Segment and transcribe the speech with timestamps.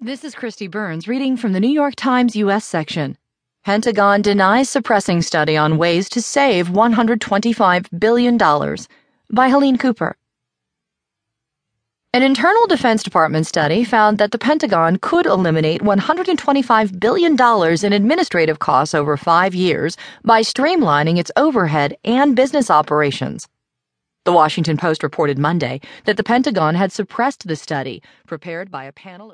[0.00, 2.64] This is Kristi Burns reading from the New York Times U.S.
[2.64, 3.18] section.
[3.64, 10.16] Pentagon denies suppressing study on ways to save $125 billion by Helene Cooper.
[12.12, 17.36] An internal Defense Department study found that the Pentagon could eliminate $125 billion
[17.84, 23.48] in administrative costs over five years by streamlining its overhead and business operations.
[24.24, 28.92] The Washington Post reported Monday that the Pentagon had suppressed the study, prepared by a
[28.92, 29.26] panel